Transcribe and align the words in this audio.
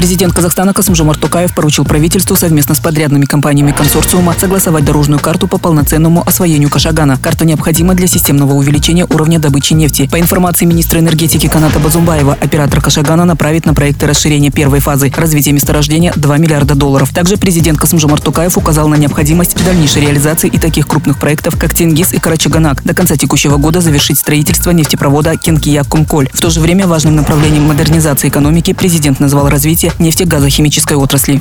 Президент 0.00 0.32
Казахстана 0.32 0.72
Касымжомар 0.72 1.18
Токаев 1.18 1.54
поручил 1.54 1.84
правительству 1.84 2.34
совместно 2.34 2.74
с 2.74 2.80
подрядными 2.80 3.26
компаниями 3.26 3.70
консорциума 3.70 4.32
согласовать 4.32 4.82
дорожную 4.82 5.20
карту 5.20 5.46
по 5.46 5.58
полноценному 5.58 6.26
освоению 6.26 6.70
Кашагана. 6.70 7.18
Карта 7.18 7.44
необходима 7.44 7.92
для 7.92 8.06
системного 8.06 8.54
увеличения 8.54 9.04
уровня 9.04 9.38
добычи 9.38 9.74
нефти. 9.74 10.08
По 10.10 10.18
информации 10.18 10.64
министра 10.64 11.00
энергетики 11.00 11.48
Каната 11.48 11.78
Базумбаева, 11.80 12.32
оператор 12.40 12.80
Кашагана 12.80 13.26
направит 13.26 13.66
на 13.66 13.74
проекты 13.74 14.06
расширения 14.06 14.50
первой 14.50 14.80
фазы 14.80 15.12
развития 15.14 15.52
месторождения 15.52 16.14
2 16.16 16.38
миллиарда 16.38 16.74
долларов. 16.74 17.12
Также 17.12 17.36
президент 17.36 17.78
Касымжомар 17.78 18.22
Токаев 18.22 18.56
указал 18.56 18.88
на 18.88 18.94
необходимость 18.94 19.62
дальнейшей 19.62 20.00
реализации 20.00 20.48
и 20.48 20.58
таких 20.58 20.86
крупных 20.86 21.18
проектов, 21.18 21.58
как 21.58 21.74
Тенгиз 21.74 22.14
и 22.14 22.18
Карачаганак. 22.18 22.84
До 22.84 22.94
конца 22.94 23.18
текущего 23.18 23.58
года 23.58 23.82
завершить 23.82 24.18
строительство 24.18 24.70
нефтепровода 24.70 25.34
Кенкия-Кумколь. 25.34 26.30
В 26.32 26.40
то 26.40 26.48
же 26.48 26.60
время 26.60 26.86
важным 26.86 27.16
направлением 27.16 27.64
модернизации 27.64 28.28
экономики 28.28 28.72
президент 28.72 29.20
назвал 29.20 29.50
развитие 29.50 29.89
нефтегазохимической 29.98 30.96
отрасли. 30.96 31.40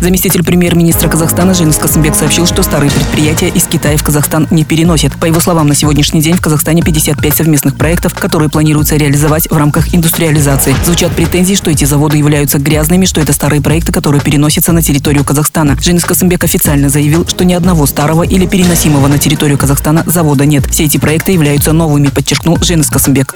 Заместитель 0.00 0.44
премьер-министра 0.44 1.08
Казахстана 1.08 1.54
Женис 1.54 1.76
Касымбек 1.76 2.14
сообщил, 2.14 2.46
что 2.46 2.62
старые 2.62 2.90
предприятия 2.90 3.48
из 3.48 3.64
Китая 3.64 3.96
в 3.96 4.04
Казахстан 4.04 4.46
не 4.50 4.64
переносят. 4.64 5.12
По 5.14 5.26
его 5.26 5.40
словам, 5.40 5.66
на 5.66 5.74
сегодняшний 5.74 6.20
день 6.22 6.36
в 6.36 6.40
Казахстане 6.40 6.82
55 6.82 7.34
совместных 7.34 7.74
проектов, 7.74 8.14
которые 8.14 8.48
планируется 8.48 8.96
реализовать 8.96 9.50
в 9.50 9.56
рамках 9.56 9.92
индустриализации. 9.92 10.76
Звучат 10.84 11.12
претензии, 11.12 11.54
что 11.54 11.70
эти 11.70 11.84
заводы 11.84 12.16
являются 12.16 12.58
грязными, 12.58 13.06
что 13.06 13.20
это 13.20 13.32
старые 13.32 13.60
проекты, 13.60 13.92
которые 13.92 14.20
переносятся 14.20 14.72
на 14.72 14.82
территорию 14.82 15.24
Казахстана. 15.24 15.76
Женис 15.80 16.04
Касымбек 16.04 16.44
официально 16.44 16.88
заявил, 16.88 17.26
что 17.26 17.44
ни 17.44 17.54
одного 17.54 17.84
старого 17.86 18.22
или 18.22 18.46
переносимого 18.46 19.08
на 19.08 19.18
территорию 19.18 19.58
Казахстана 19.58 20.04
завода 20.06 20.46
нет. 20.46 20.70
Все 20.70 20.84
эти 20.84 20.98
проекты 20.98 21.32
являются 21.32 21.72
новыми, 21.72 22.08
подчеркнул 22.08 22.56
Женис 22.62 22.88
Касымбек. 22.88 23.34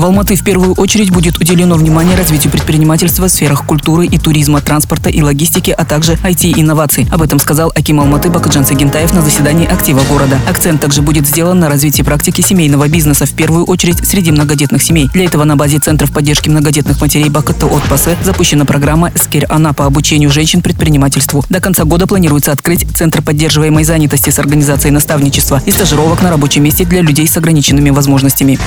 В 0.00 0.04
Алматы 0.06 0.34
в 0.34 0.42
первую 0.42 0.72
очередь 0.72 1.10
будет 1.10 1.36
уделено 1.36 1.74
внимание 1.74 2.16
развитию 2.16 2.50
предпринимательства 2.50 3.28
в 3.28 3.30
сферах 3.30 3.66
культуры 3.66 4.06
и 4.06 4.16
туризма, 4.16 4.62
транспорта 4.62 5.10
и 5.10 5.20
логистики, 5.20 5.72
а 5.72 5.84
также 5.84 6.14
IT-инноваций. 6.14 7.06
Об 7.10 7.20
этом 7.20 7.38
сказал 7.38 7.70
Аким 7.76 8.00
Алматы 8.00 8.30
Бакаджан 8.30 8.64
Сагентаев 8.64 9.12
на 9.12 9.20
заседании 9.20 9.70
актива 9.70 10.00
города. 10.08 10.40
Акцент 10.48 10.80
также 10.80 11.02
будет 11.02 11.26
сделан 11.26 11.60
на 11.60 11.68
развитии 11.68 12.00
практики 12.00 12.40
семейного 12.40 12.88
бизнеса, 12.88 13.26
в 13.26 13.32
первую 13.32 13.66
очередь 13.66 13.98
среди 14.08 14.32
многодетных 14.32 14.82
семей. 14.82 15.10
Для 15.12 15.26
этого 15.26 15.44
на 15.44 15.56
базе 15.56 15.78
Центров 15.80 16.12
поддержки 16.12 16.48
многодетных 16.48 16.98
матерей 16.98 17.28
Баката 17.28 17.66
от 17.66 17.82
ПАСЕ 17.82 18.16
запущена 18.24 18.64
программа 18.64 19.12
«Скер 19.14 19.44
Ана» 19.50 19.74
по 19.74 19.84
обучению 19.84 20.30
женщин 20.30 20.62
предпринимательству. 20.62 21.44
До 21.50 21.60
конца 21.60 21.84
года 21.84 22.06
планируется 22.06 22.52
открыть 22.52 22.86
Центр 22.96 23.20
поддерживаемой 23.20 23.84
занятости 23.84 24.30
с 24.30 24.38
организацией 24.38 24.92
наставничества 24.92 25.60
и 25.66 25.70
стажировок 25.70 26.22
на 26.22 26.30
рабочем 26.30 26.64
месте 26.64 26.86
для 26.86 27.02
людей 27.02 27.28
с 27.28 27.36
ограниченными 27.36 27.90
возможностями. 27.90 28.58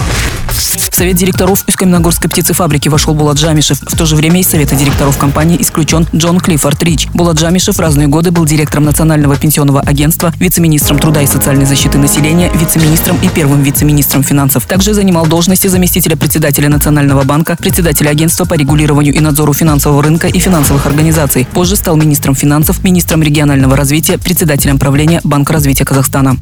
В 0.53 0.95
совет 0.95 1.15
директоров 1.15 1.63
Усть-Каменогорской 1.67 2.29
птицефабрики 2.29 2.87
вошел 2.87 3.15
Булат 3.15 3.37
Джамишев. 3.37 3.79
В 3.81 3.97
то 3.97 4.05
же 4.05 4.15
время 4.15 4.39
из 4.39 4.47
совета 4.47 4.75
директоров 4.75 5.17
компании 5.17 5.59
исключен 5.59 6.07
Джон 6.15 6.39
Клиффорд 6.39 6.83
Рич. 6.83 7.07
Булат 7.13 7.37
Джамишев 7.37 7.79
разные 7.79 8.07
годы 8.07 8.29
был 8.29 8.45
директором 8.45 8.83
Национального 8.83 9.35
пенсионного 9.35 9.81
агентства, 9.81 10.31
вице-министром 10.37 10.99
труда 10.99 11.23
и 11.23 11.27
социальной 11.27 11.65
защиты 11.65 11.97
населения, 11.97 12.51
вице-министром 12.53 13.17
и 13.23 13.29
первым 13.29 13.63
вице-министром 13.63 14.21
финансов. 14.23 14.67
Также 14.67 14.93
занимал 14.93 15.25
должности 15.25 15.67
заместителя 15.67 16.15
председателя 16.15 16.69
Национального 16.69 17.23
банка, 17.23 17.57
председателя 17.59 18.11
агентства 18.11 18.45
по 18.45 18.53
регулированию 18.53 19.15
и 19.15 19.19
надзору 19.19 19.53
финансового 19.53 20.03
рынка 20.03 20.27
и 20.27 20.38
финансовых 20.38 20.85
организаций. 20.85 21.47
Позже 21.51 21.75
стал 21.75 21.95
министром 21.95 22.35
финансов, 22.35 22.83
министром 22.83 23.23
регионального 23.23 23.75
развития, 23.75 24.19
председателем 24.19 24.77
правления 24.77 25.21
Банка 25.23 25.53
развития 25.53 25.85
Казахстана. 25.85 26.38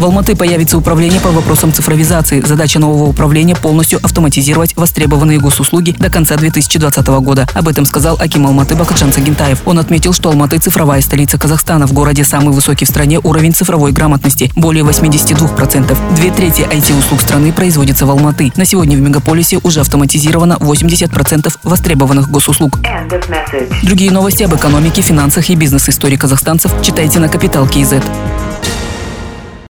В 0.00 0.04
Алматы 0.06 0.34
появится 0.34 0.78
управление 0.78 1.20
по 1.20 1.28
вопросам 1.28 1.74
цифровизации. 1.74 2.40
Задача 2.40 2.78
нового 2.78 3.10
управления 3.10 3.54
полностью 3.54 4.00
автоматизировать 4.02 4.74
востребованные 4.74 5.38
госуслуги 5.38 5.90
до 5.90 6.08
конца 6.08 6.38
2020 6.38 7.06
года. 7.06 7.46
Об 7.52 7.68
этом 7.68 7.84
сказал 7.84 8.16
Аким 8.18 8.46
Алматы 8.46 8.76
Бакаджан 8.76 9.12
Сагентаев. 9.12 9.60
Он 9.66 9.78
отметил, 9.78 10.14
что 10.14 10.30
Алматы– 10.30 10.56
цифровая 10.58 11.02
столица 11.02 11.36
Казахстана. 11.36 11.86
В 11.86 11.92
городе 11.92 12.24
самый 12.24 12.54
высокий 12.54 12.86
в 12.86 12.88
стране 12.88 13.20
уровень 13.22 13.52
цифровой 13.52 13.92
грамотности– 13.92 14.50
более 14.56 14.84
82%. 14.84 15.94
Две 16.16 16.30
трети 16.30 16.62
IT-услуг 16.62 17.20
страны 17.20 17.52
производятся 17.52 18.06
в 18.06 18.10
Алматы. 18.10 18.52
На 18.56 18.64
сегодня 18.64 18.96
в 18.96 19.00
мегаполисе 19.02 19.60
уже 19.62 19.80
автоматизировано 19.80 20.56
80% 20.60 21.52
востребованных 21.62 22.30
госуслуг. 22.30 22.78
Другие 23.82 24.10
новости 24.10 24.44
об 24.44 24.54
экономике, 24.54 25.02
финансах 25.02 25.50
и 25.50 25.56
бизнес-истории 25.56 26.16
казахстанцев 26.16 26.72
читайте 26.80 27.20
на 27.20 27.28
Капитал 27.28 27.68
Киезет. 27.68 28.02